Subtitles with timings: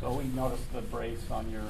[0.00, 1.64] So we noticed the brace on your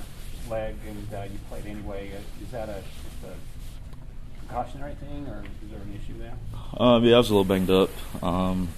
[0.50, 2.12] leg, and uh, you played anyway.
[2.14, 6.34] Uh, Is that a, just a precautionary thing, or is there an issue there?
[6.76, 7.90] Um, yeah, I was a little banged up.
[8.22, 8.68] Um,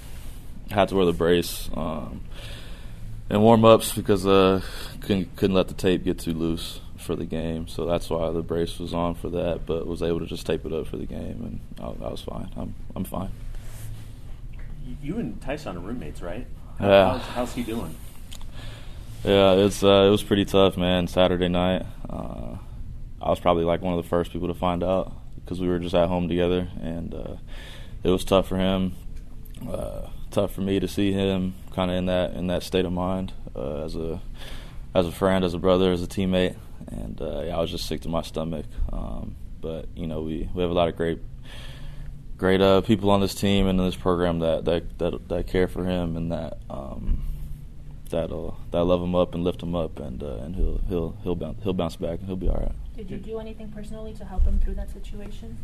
[0.71, 2.21] had to wear the brace um,
[3.29, 4.63] in warm ups because uh,
[5.01, 7.67] couldn't couldn't let the tape get too loose for the game.
[7.67, 9.67] So that's why the brace was on for that.
[9.67, 12.21] But was able to just tape it up for the game, and I, I was
[12.21, 12.51] fine.
[12.57, 13.31] I'm I'm fine.
[15.03, 16.47] You and Tyson are roommates, right?
[16.81, 17.13] Yeah.
[17.13, 17.95] How's, how's he doing?
[19.23, 21.07] Yeah, it's uh, it was pretty tough, man.
[21.07, 22.57] Saturday night, uh,
[23.21, 25.79] I was probably like one of the first people to find out because we were
[25.79, 27.37] just at home together, and uh,
[28.03, 28.95] it was tough for him.
[29.69, 32.93] Uh, tough for me to see him kind of in that in that state of
[32.93, 34.23] mind uh, as a
[34.95, 36.57] as a friend, as a brother, as a teammate,
[36.91, 38.65] and uh, yeah, I was just sick to my stomach.
[38.91, 41.19] Um, but you know, we we have a lot of great
[42.39, 45.85] great people on this team and in this program that that that, that care for
[45.85, 46.57] him and that.
[46.71, 47.27] Um,
[48.11, 51.35] that'll that love him up and lift him up, and uh, and he'll he'll he'll
[51.35, 52.73] bounce he'll bounce back and he'll be all right.
[52.97, 55.57] Did you do anything personally to help him through that situation?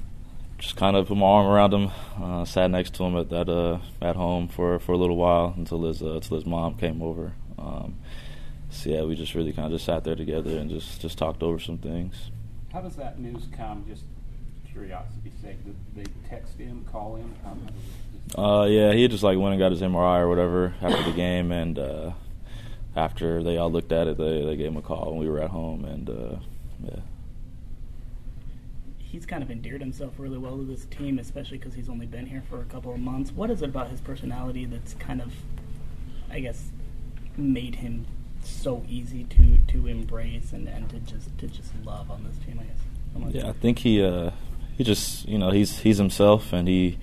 [0.59, 1.91] Just kind of put my arm around him,
[2.23, 5.53] uh, sat next to him at that uh, at home for for a little while
[5.57, 7.33] until his uh, until his mom came over.
[7.59, 7.97] Um,
[8.71, 11.43] so yeah, we just really kind of just sat there together and just just talked
[11.43, 12.31] over some things.
[12.73, 13.85] How does that news come?
[13.89, 14.05] Just
[14.71, 15.63] curiosity sake.
[15.65, 17.35] Did they text him, call him?
[17.45, 17.73] How does it
[18.29, 21.13] just- Uh, yeah, he just like went and got his MRI or whatever after the
[21.17, 22.11] game, and uh,
[22.97, 25.41] after they all looked at it, they they gave him a call, and we were
[25.41, 26.37] at home, and uh,
[26.83, 27.01] yeah.
[28.99, 32.27] He's kind of endeared himself really well to this team, especially because he's only been
[32.27, 33.31] here for a couple of months.
[33.31, 35.33] What is it about his personality that's kind of,
[36.31, 36.71] I guess,
[37.37, 38.07] made him
[38.43, 42.61] so easy to, to embrace and, and to just to just love on this team?
[42.61, 43.35] I guess.
[43.35, 44.33] Yeah, I think he uh,
[44.77, 46.99] he just you know he's he's himself and he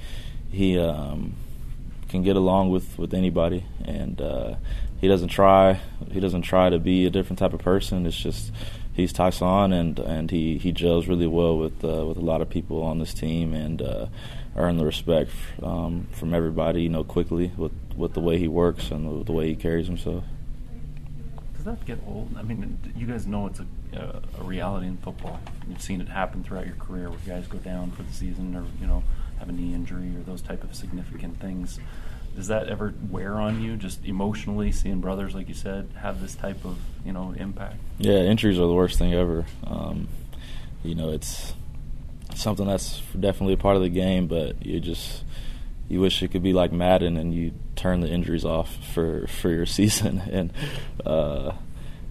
[0.51, 1.35] he um,
[2.13, 4.53] can get along with, with anybody and uh,
[5.03, 5.81] he doesn't try
[6.13, 8.05] he doesn't try to be a different type of person.
[8.05, 8.53] It's just
[8.93, 12.49] he's Tyson and and he, he gels really well with uh, with a lot of
[12.49, 14.05] people on this team and uh,
[14.55, 15.31] earn the respect
[15.61, 19.49] um, from everybody you know quickly with with the way he works and the, way
[19.49, 20.23] he carries himself.
[21.57, 22.33] Does that get old?
[22.37, 25.41] I mean, you guys know it's a, a reality in football.
[25.67, 28.63] You've seen it happen throughout your career where guys go down for the season or,
[28.79, 29.03] you know,
[29.39, 31.79] have a knee injury or those type of significant things.
[32.35, 36.33] Does that ever wear on you, just emotionally, seeing brothers, like you said, have this
[36.33, 37.75] type of, you know, impact?
[37.99, 39.45] Yeah, injuries are the worst thing ever.
[39.65, 40.07] Um,
[40.83, 41.53] you know, it's
[42.35, 45.23] something that's definitely a part of the game, but you just
[45.89, 49.49] you wish it could be like Madden and you turn the injuries off for for
[49.49, 50.53] your season, and
[51.05, 51.53] uh,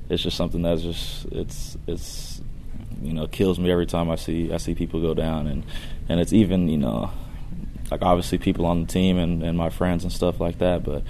[0.09, 2.41] it's just something that's just it's it's
[3.03, 5.65] you know kills me every time I see I see people go down, and
[6.09, 7.11] and it's even you know
[7.93, 11.03] like obviously people on the team and, and my friends and stuff like that, but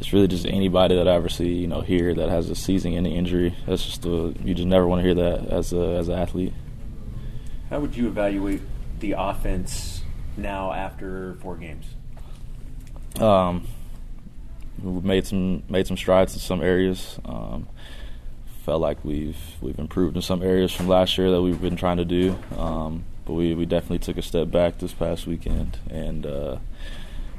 [0.00, 3.12] it's really just anybody that I ever see, you know, here that has a season-ending
[3.12, 3.54] injury.
[3.66, 6.52] That's just a, you just never want to hear that as a as an athlete.
[7.70, 8.62] How would you evaluate
[9.00, 10.02] the offense
[10.36, 11.86] now after four games?
[13.20, 13.68] Um,
[14.82, 17.18] we've made some made some strides in some areas.
[17.24, 17.68] Um,
[18.64, 21.98] felt like we've we've improved in some areas from last year that we've been trying
[21.98, 22.36] to do.
[22.56, 26.58] Um, but we, we definitely took a step back this past weekend, and uh,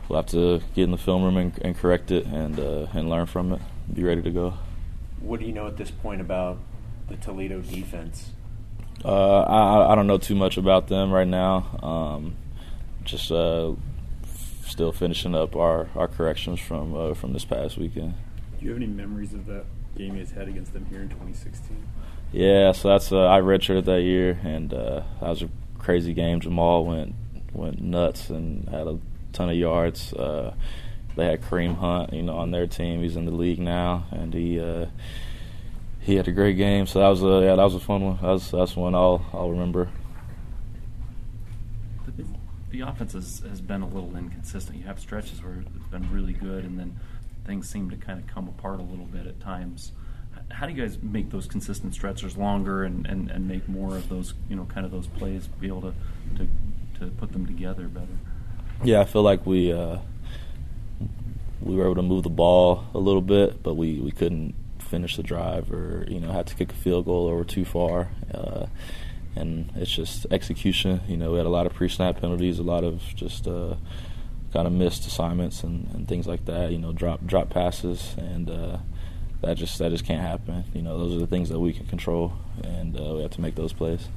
[0.08, 3.10] we'll have to get in the film room and, and correct it and uh, and
[3.10, 3.62] learn from it.
[3.94, 4.54] Be ready to go.
[5.20, 6.58] What do you know at this point about
[7.08, 8.32] the Toledo defense?
[9.04, 11.80] Uh, I, I don't know too much about them right now.
[11.84, 12.36] Um,
[13.04, 13.74] just uh,
[14.66, 18.16] still finishing up our, our corrections from uh, from this past weekend.
[18.60, 21.10] Do you have any memories of that game you guys had against them here in
[21.10, 21.78] 2016?
[22.32, 25.50] Yeah, so that's uh, I redshirted that year, and uh, that was a
[25.86, 26.40] crazy game.
[26.40, 27.14] Jamal went
[27.54, 29.00] went nuts and had a
[29.32, 30.12] ton of yards.
[30.14, 30.54] Uh,
[31.16, 33.02] they had Kareem Hunt, you know, on their team.
[33.04, 34.88] He's in the league now, and he uh,
[36.02, 36.88] he had a great game.
[36.88, 38.16] So that was a yeah, that was a fun one.
[38.18, 39.90] That was, that's one I'll I'll remember.
[42.18, 42.26] The,
[42.72, 44.80] the offense has, has been a little inconsistent.
[44.80, 47.00] You have stretches where it's been really good, and then
[47.46, 49.92] things seem to kind of come apart a little bit at times.
[50.52, 54.10] How do you guys make those consistent stretches longer and, and, and make more of
[54.10, 55.94] those, you know, kind of those plays, be able to,
[56.38, 56.48] to,
[57.00, 58.08] to put them together better?
[58.84, 59.98] Yeah, I feel like we uh,
[61.62, 65.18] we were able to move the ball a little bit, but we, we couldn't finish
[65.18, 68.10] the drive or you know had to kick a field goal or too far.
[68.34, 68.68] Uh,
[69.36, 71.02] and it's just execution.
[71.08, 73.76] You know, we had a lot of pre-snap penalties, a lot of just uh,
[74.54, 76.72] kind of missed assignments and, and things like that.
[76.72, 78.78] You know, drop drop passes, and uh,
[79.46, 80.64] that just that just can't happen.
[80.74, 82.34] You know, those are the things that we can control,
[82.64, 84.08] and uh, we have to make those plays.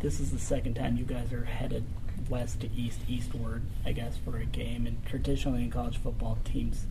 [0.00, 1.84] This is the second time you guys are headed
[2.28, 4.86] west to east, eastward, I guess, for a game.
[4.86, 6.86] And traditionally in college football, teams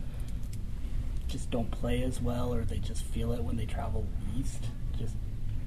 [1.26, 4.06] just don't play as well, or they just feel it when they travel
[4.38, 4.64] east,
[4.98, 5.14] just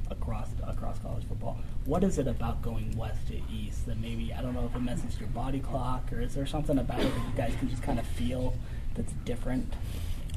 [0.09, 1.59] across across college football.
[1.85, 4.81] What is it about going west to east that maybe I don't know if it
[4.81, 7.83] messes your body clock, or is there something about it that you guys can just
[7.83, 8.53] kind of feel
[8.95, 9.73] that's different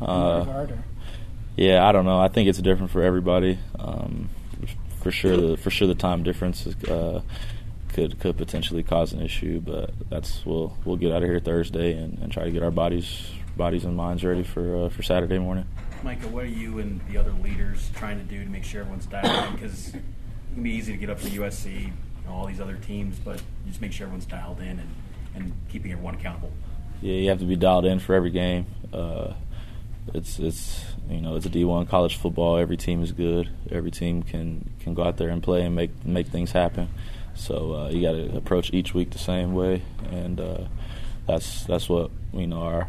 [0.01, 0.73] Uh, regard?
[0.73, 0.85] Or?
[1.57, 2.21] Yeah, I don't know.
[2.21, 3.59] I think it's different for everybody.
[3.79, 4.29] Um,
[5.01, 7.21] for sure, the for sure the time difference is, uh,
[7.93, 11.93] could could potentially cause an issue, but that's we'll we'll get out of here Thursday
[11.93, 15.39] and, and try to get our bodies bodies and minds ready for uh, for Saturday
[15.39, 15.67] morning.
[16.03, 19.07] Micah, what are you and the other leaders trying to do to make sure everyone's
[19.07, 19.55] dialed in?
[19.55, 20.03] Because it
[20.55, 21.93] can be easy to get up for USC,
[22.25, 24.95] and all these other teams, but just make sure everyone's dialed in and,
[25.35, 26.53] and keeping everyone accountable.
[27.01, 28.67] Yeah, you have to be dialed in for every game.
[28.93, 29.35] Uh,
[30.13, 32.59] it's it's you know it's a D1 college football.
[32.59, 33.49] Every team is good.
[33.71, 36.89] Every team can can go out there and play and make make things happen.
[37.35, 40.65] So uh, you got to approach each week the same way, and uh,
[41.27, 42.89] that's that's what you know our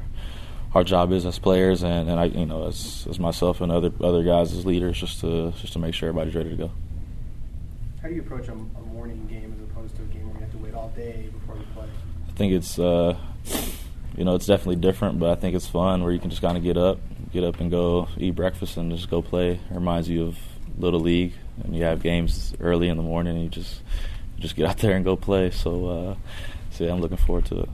[0.73, 3.91] our job is as players, and, and I you know as as myself and other
[4.01, 6.71] other guys as leaders, just to just to make sure everybody's ready to go.
[8.01, 10.41] How do you approach a, a morning game as opposed to a game where you
[10.41, 11.87] have to wait all day before you play?
[12.27, 13.17] I think it's uh,
[14.17, 16.57] you know it's definitely different, but I think it's fun where you can just kind
[16.57, 16.99] of get up,
[17.31, 19.51] get up and go eat breakfast and just go play.
[19.51, 20.37] It reminds you of
[20.77, 21.33] little league,
[21.63, 23.81] and you have games early in the morning, and you just
[24.35, 25.51] you just get out there and go play.
[25.51, 26.15] So, uh,
[26.71, 27.69] so yeah, I'm looking forward to it.